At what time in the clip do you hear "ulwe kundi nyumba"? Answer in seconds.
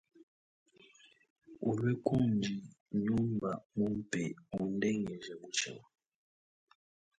1.69-3.51